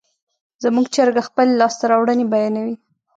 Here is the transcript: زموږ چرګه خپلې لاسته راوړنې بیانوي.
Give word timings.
زموږ 0.63 0.85
چرګه 0.95 1.21
خپلې 1.27 1.53
لاسته 1.61 1.83
راوړنې 1.91 2.25
بیانوي. 2.33 2.75